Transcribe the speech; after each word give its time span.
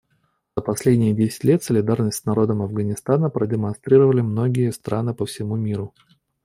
За 0.57 0.63
последние 0.63 1.13
десять 1.13 1.43
лет 1.43 1.61
солидарность 1.63 2.17
с 2.17 2.25
народом 2.25 2.63
Афганистана 2.63 3.29
продемонстрировали 3.29 4.21
многие 4.21 4.71
страны 4.71 5.13
по 5.13 5.27
всему 5.27 5.57
миру. 5.57 5.93